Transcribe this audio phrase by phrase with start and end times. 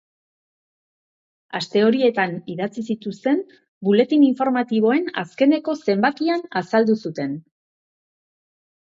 [1.59, 3.45] Aste horietan idatzi zituzten
[3.91, 7.41] buletin informatiboen azkeneko zenbakian azaldu zuten.